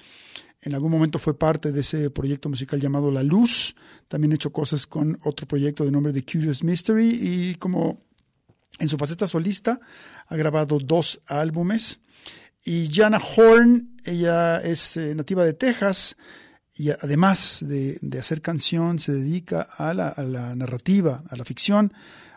En 0.65 0.73
algún 0.73 0.91
momento 0.91 1.19
fue 1.19 1.39
parte 1.39 1.73
de 1.73 1.81
ese 1.81 2.09
proyecto 2.09 2.49
musical 2.49 2.81
llamado 2.81 3.11
La 3.11 3.23
Luz. 3.23 3.77
También 4.09 4.33
ha 4.33 4.37
hecho 4.37 4.51
cosas 4.51 4.87
con 4.87 5.21
otro 5.23 5.47
proyecto 5.47 5.85
de 5.85 5.91
nombre 5.91 6.11
The 6.11 6.25
Curious 6.25 6.65
Mystery 6.65 7.19
y 7.21 7.55
como 7.57 8.03
en 8.79 8.89
su 8.89 8.97
faceta 8.97 9.27
solista 9.27 9.79
ha 10.27 10.37
grabado 10.37 10.79
dos 10.79 11.21
álbumes. 11.27 12.01
Y 12.65 12.89
Jana 12.91 13.19
Horn, 13.19 13.95
ella 14.05 14.59
es 14.63 14.97
eh, 14.97 15.15
nativa 15.15 15.45
de 15.45 15.53
Texas 15.53 16.17
y 16.73 16.89
además 16.89 17.63
de, 17.69 17.99
de 18.01 18.19
hacer 18.19 18.41
canción 18.41 18.99
se 18.99 19.13
dedica 19.13 19.61
a 19.61 19.93
la, 19.93 20.15
narrativa, 20.57 21.23
a 21.29 21.37
la 21.37 21.45
ficción. 21.45 21.93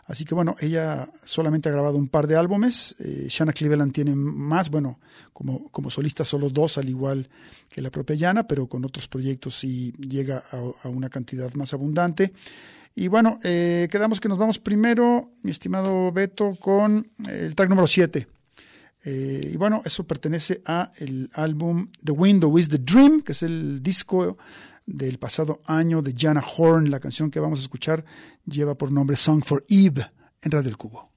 Así 0.08 0.24
que 0.24 0.34
bueno, 0.34 0.56
ella 0.58 1.08
solamente 1.22 1.68
ha 1.68 1.72
grabado 1.72 1.98
un 1.98 2.08
par 2.08 2.26
de 2.26 2.34
álbumes. 2.34 2.96
Eh, 2.98 3.26
Shanna 3.28 3.52
Cleveland 3.52 3.92
tiene 3.92 4.14
más, 4.14 4.70
bueno, 4.70 4.98
como, 5.32 5.70
como 5.70 5.90
solista 5.90 6.24
solo 6.24 6.50
dos, 6.50 6.78
al 6.78 6.88
igual 6.88 7.28
que 7.68 7.82
la 7.82 7.90
propia 7.90 8.16
Jana, 8.18 8.48
pero 8.48 8.66
con 8.66 8.84
otros 8.84 9.06
proyectos 9.06 9.54
sí 9.58 9.92
llega 9.92 10.42
a, 10.50 10.62
a 10.82 10.88
una 10.88 11.10
cantidad 11.10 11.52
más 11.54 11.74
abundante. 11.74 12.32
Y 12.94 13.06
bueno, 13.06 13.38
eh, 13.44 13.86
quedamos 13.92 14.18
que 14.18 14.28
nos 14.28 14.38
vamos 14.38 14.58
primero, 14.58 15.30
mi 15.44 15.52
estimado 15.52 16.10
Beto, 16.10 16.56
con 16.58 17.06
el 17.28 17.54
track 17.54 17.68
número 17.68 17.86
7. 17.86 18.26
Eh, 19.04 19.50
y 19.54 19.56
bueno, 19.56 19.82
eso 19.84 20.04
pertenece 20.04 20.62
a 20.64 20.90
el 20.96 21.30
álbum 21.34 21.88
The 22.02 22.12
Window 22.12 22.58
is 22.58 22.68
the 22.68 22.78
Dream, 22.78 23.20
que 23.20 23.32
es 23.32 23.42
el 23.44 23.82
disco 23.82 24.36
del 24.88 25.18
pasado 25.18 25.58
año 25.66 26.02
de 26.02 26.14
Jana 26.16 26.42
Horn. 26.56 26.90
La 26.90 26.98
canción 26.98 27.30
que 27.30 27.40
vamos 27.40 27.60
a 27.60 27.62
escuchar 27.62 28.04
lleva 28.46 28.74
por 28.74 28.90
nombre 28.90 29.16
Song 29.16 29.44
for 29.44 29.64
Eve 29.68 30.10
en 30.42 30.50
Radio 30.50 30.64
del 30.64 30.76
Cubo. 30.76 31.10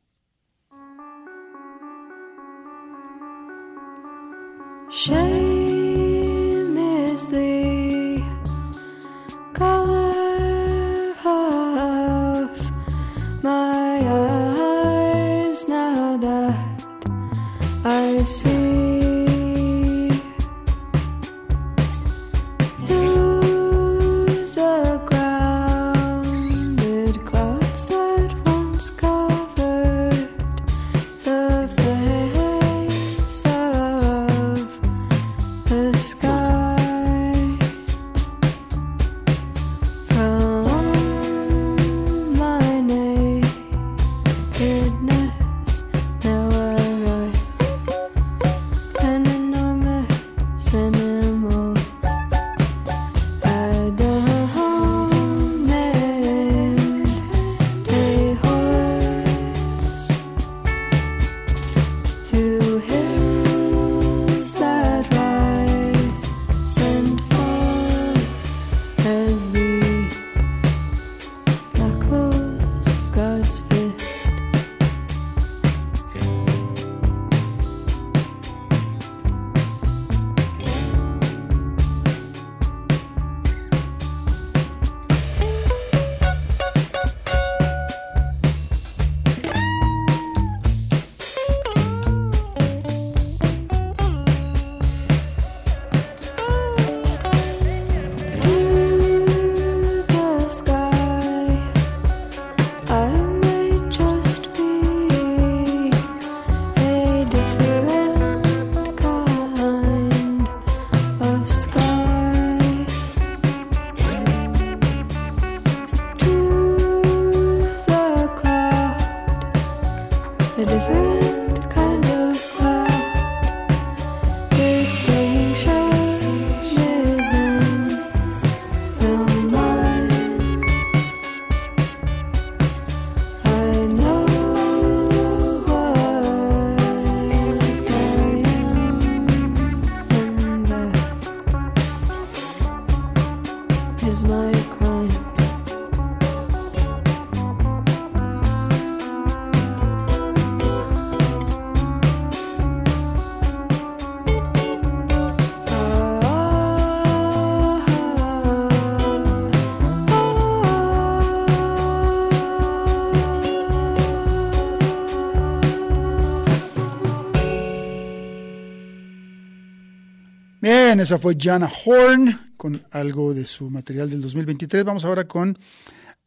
Bien, 170.92 171.00
esa 171.00 171.18
fue 171.18 171.38
Jana 171.40 171.72
Horn 171.86 172.52
con 172.58 172.86
algo 172.92 173.34
de 173.34 173.46
su 173.46 173.70
material 173.70 174.10
del 174.10 174.20
2023. 174.20 174.84
Vamos 174.84 175.06
ahora 175.06 175.26
con 175.26 175.58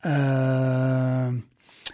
ah, 0.02 1.30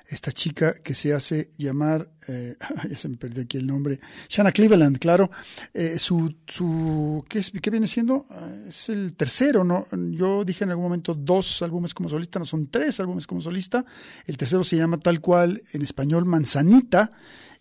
esta 0.06 0.30
chica 0.30 0.74
que 0.74 0.94
se 0.94 1.12
hace 1.12 1.50
llamar, 1.58 2.08
eh, 2.28 2.54
ya 2.88 2.96
se 2.96 3.08
me 3.08 3.16
perdió 3.16 3.42
aquí 3.42 3.58
el 3.58 3.66
nombre, 3.66 3.98
Shanna 4.28 4.52
Cleveland, 4.52 5.00
claro. 5.00 5.32
Eh, 5.74 5.98
su, 5.98 6.32
su 6.46 7.24
¿qué, 7.28 7.42
qué 7.60 7.70
viene 7.70 7.88
siendo? 7.88 8.26
Ah, 8.30 8.48
es 8.68 8.88
el 8.88 9.14
tercero, 9.14 9.64
¿no? 9.64 9.88
Yo 10.12 10.44
dije 10.44 10.62
en 10.62 10.70
algún 10.70 10.84
momento 10.84 11.12
dos 11.14 11.62
álbumes 11.62 11.92
como 11.92 12.08
solista, 12.08 12.38
no 12.38 12.44
son 12.44 12.68
tres 12.70 13.00
álbumes 13.00 13.26
como 13.26 13.40
solista. 13.40 13.84
El 14.26 14.36
tercero 14.36 14.62
se 14.62 14.76
llama 14.76 15.00
tal 15.00 15.20
cual 15.20 15.60
en 15.72 15.82
español 15.82 16.24
Manzanita. 16.24 17.10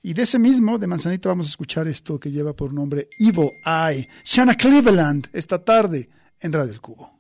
Y 0.01 0.13
de 0.13 0.21
ese 0.23 0.39
mismo, 0.39 0.77
de 0.77 0.87
Manzanita, 0.87 1.27
vamos 1.27 1.47
a 1.47 1.49
escuchar 1.49 1.87
esto 1.87 2.19
que 2.19 2.31
lleva 2.31 2.55
por 2.55 2.73
nombre 2.73 3.09
Evil 3.19 3.51
Eye. 3.65 4.07
Shanna 4.23 4.55
Cleveland, 4.55 5.27
esta 5.33 5.63
tarde 5.63 6.09
en 6.39 6.53
Radio 6.53 6.71
El 6.71 6.79
Cubo. 6.79 7.18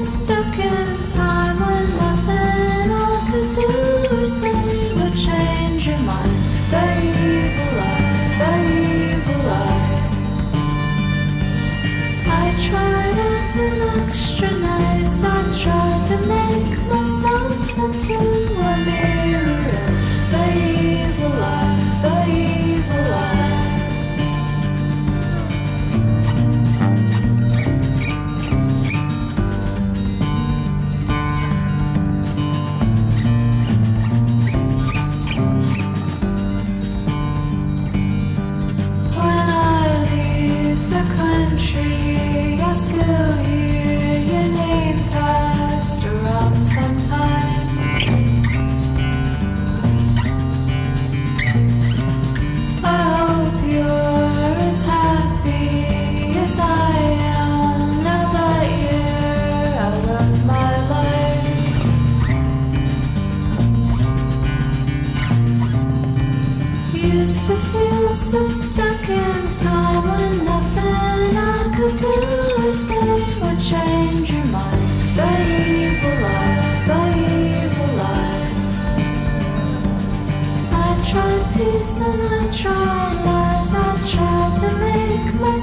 stuck 0.00 0.58
in 0.58 0.91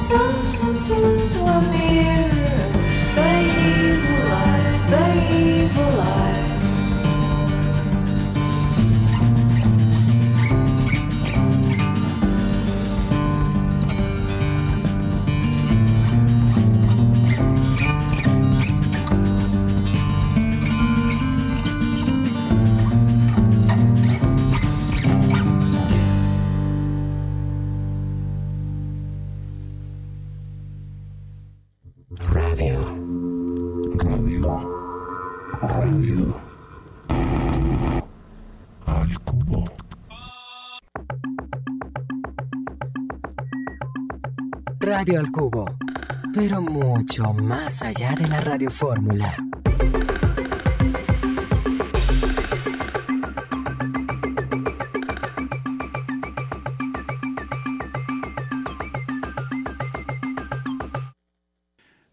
so 0.07 0.48
Radio 44.99 45.21
al 45.21 45.31
Cubo, 45.31 45.65
pero 46.33 46.61
mucho 46.61 47.31
más 47.31 47.81
allá 47.83 48.13
de 48.15 48.27
la 48.27 48.41
radiofórmula. 48.41 49.37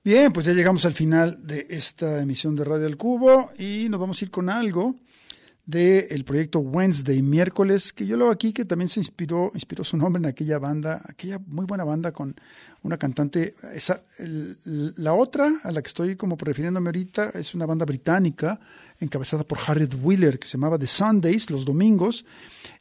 Bien, 0.05 0.32
pues 0.32 0.47
ya 0.47 0.53
llegamos 0.53 0.84
al 0.84 0.95
final 0.95 1.45
de 1.45 1.66
esta 1.68 2.22
emisión 2.22 2.55
de 2.55 2.64
Radio 2.64 2.87
al 2.87 2.97
Cubo 2.97 3.51
y 3.59 3.89
nos 3.89 3.99
vamos 3.99 4.22
a 4.22 4.24
ir 4.26 4.30
con 4.30 4.49
algo 4.49 4.95
del 5.66 6.24
proyecto 6.24 6.60
Wednesday, 6.60 7.22
miércoles, 7.22 7.92
que 7.92 8.06
yo 8.06 8.16
lo 8.16 8.30
aquí, 8.30 8.52
que 8.52 8.64
también 8.64 8.88
se 8.88 9.00
inspiró, 9.00 9.50
inspiró 9.52 9.82
su 9.82 9.96
nombre 9.96 10.20
en 10.20 10.26
aquella 10.26 10.60
banda, 10.60 11.02
aquella 11.08 11.40
muy 11.44 11.66
buena 11.66 11.82
banda 11.82 12.12
con 12.12 12.36
una 12.82 12.96
cantante. 12.96 13.56
Esa, 13.74 14.04
la 14.96 15.12
otra, 15.12 15.60
a 15.64 15.72
la 15.72 15.82
que 15.82 15.88
estoy 15.88 16.14
como 16.14 16.36
refiriéndome 16.36 16.88
ahorita, 16.88 17.30
es 17.34 17.52
una 17.54 17.66
banda 17.66 17.84
británica 17.84 18.60
encabezada 19.00 19.42
por 19.42 19.58
Harriet 19.66 19.92
Wheeler, 20.00 20.38
que 20.38 20.46
se 20.46 20.56
llamaba 20.56 20.78
The 20.78 20.86
Sundays, 20.86 21.50
los 21.50 21.64
domingos, 21.64 22.24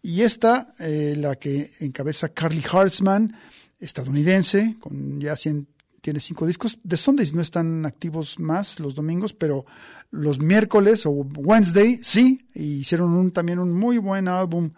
y 0.03 0.21
esta, 0.21 0.71
eh, 0.77 1.15
la 1.17 1.38
que 1.38 1.71
encabeza 1.79 2.29
Carly 2.29 2.63
Hartzman, 2.71 3.36
estadounidense, 3.79 4.75
con 4.79 5.19
ya 5.19 5.36
100 5.36 5.74
tiene 6.06 6.20
cinco 6.20 6.45
discos. 6.45 6.78
The 6.88 6.97
Sundays 6.97 7.34
no 7.34 7.41
están 7.41 7.84
activos 7.84 8.38
más 8.38 8.80
los 8.80 8.93
domingos, 8.93 9.34
pero 9.34 9.66
los 10.12 10.39
miércoles 10.39 11.08
o 11.08 11.10
Wednesday 11.10 11.99
sí, 12.03 12.47
y 12.53 12.82
hicieron 12.82 13.16
un, 13.16 13.32
también 13.32 13.58
un 13.58 13.74
muy 13.74 13.97
buen 13.97 14.28
álbum 14.28 14.70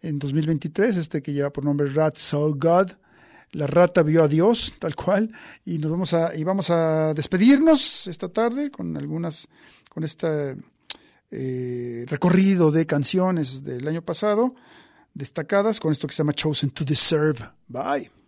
en 0.00 0.18
2023, 0.18 0.96
este 0.96 1.20
que 1.20 1.34
lleva 1.34 1.50
por 1.50 1.66
nombre 1.66 1.92
Rat 1.92 2.16
Saw 2.16 2.54
God. 2.56 2.92
La 3.50 3.66
rata 3.66 4.02
vio 4.02 4.22
a 4.22 4.28
Dios, 4.28 4.72
tal 4.78 4.96
cual, 4.96 5.30
y 5.66 5.76
nos 5.76 5.90
vamos 5.90 6.14
a, 6.14 6.34
y 6.34 6.42
vamos 6.42 6.70
a 6.70 7.12
despedirnos 7.12 8.06
esta 8.06 8.30
tarde 8.30 8.70
con 8.70 8.96
algunas, 8.96 9.46
con 9.90 10.04
este 10.04 10.56
eh, 11.30 12.06
recorrido 12.08 12.70
de 12.70 12.86
canciones 12.86 13.62
del 13.62 13.86
año 13.86 14.00
pasado, 14.00 14.54
destacadas, 15.12 15.80
con 15.80 15.92
esto 15.92 16.06
que 16.06 16.14
se 16.14 16.22
llama 16.22 16.32
Chosen 16.32 16.70
to 16.70 16.82
Deserve. 16.82 17.40
Bye. 17.68 18.21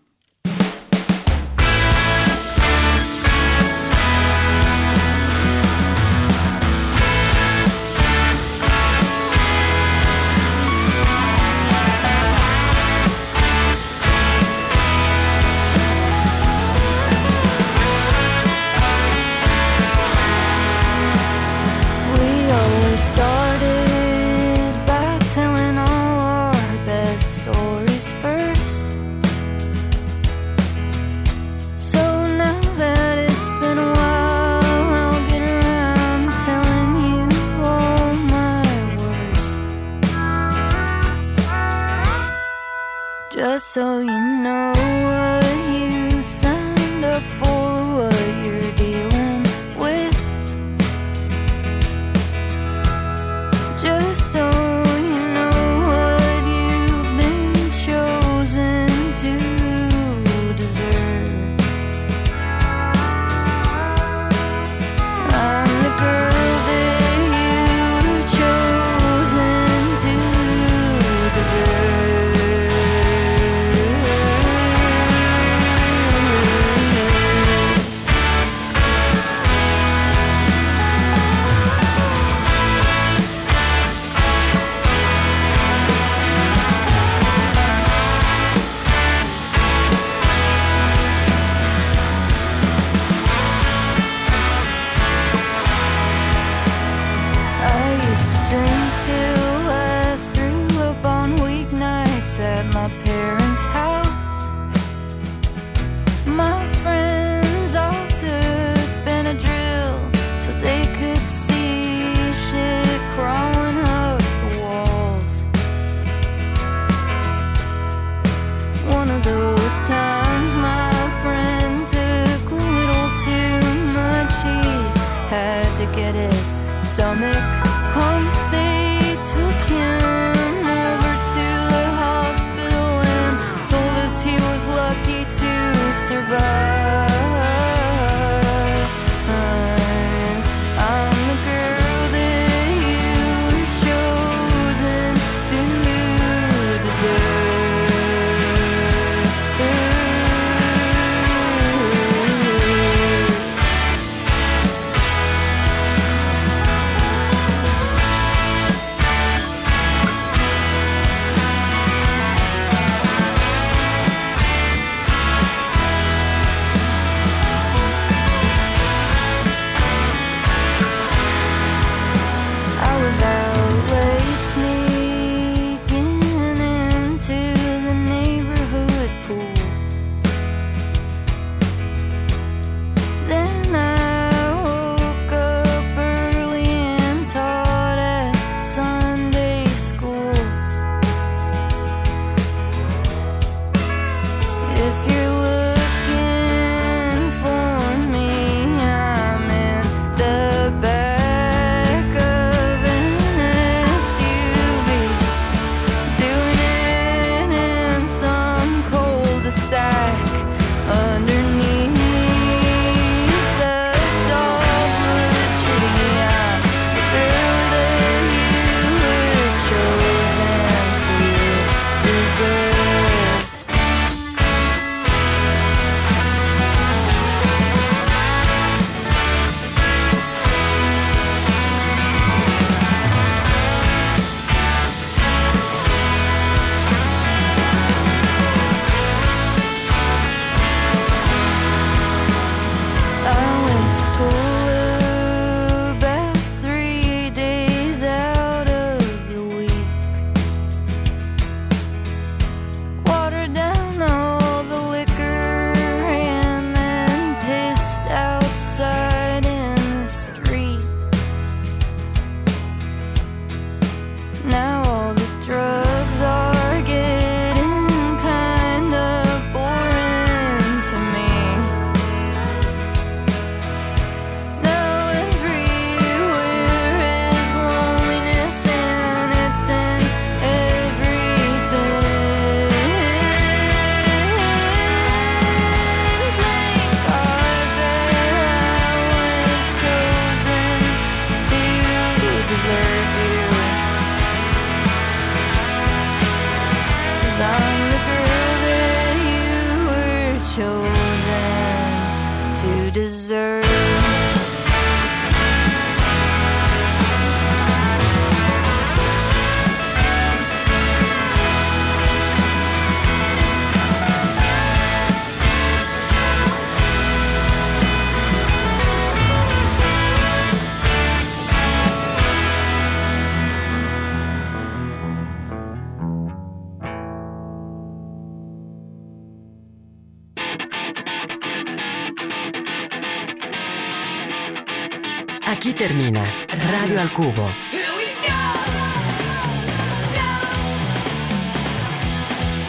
Termina 335.86 336.24
Radio 336.48 336.98
al 336.98 337.12
Cubo. 337.12 337.46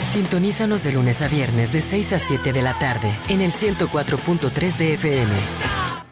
Sintonízanos 0.04 0.84
de 0.84 0.92
lunes 0.92 1.22
a 1.22 1.30
viernes 1.30 1.72
de 1.72 1.80
6 1.80 2.12
a 2.12 2.20
7 2.20 2.52
de 2.52 2.62
la 2.62 2.78
tarde 2.78 3.18
en 3.30 3.40
el 3.40 3.54
104.3 3.54 4.78
de 4.78 4.94
FM. 4.96 5.34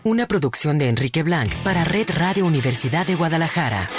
Una 0.05 0.27
producción 0.27 0.77
de 0.77 0.87
Enrique 0.87 1.23
Blanc 1.23 1.53
para 1.55 1.83
Red 1.83 2.09
Radio 2.15 2.45
Universidad 2.45 3.05
de 3.05 3.15
Guadalajara. 3.15 3.89